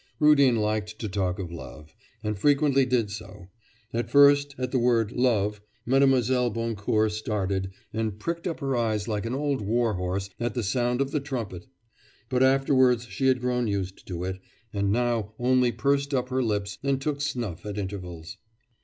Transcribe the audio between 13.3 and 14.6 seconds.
grown used to it,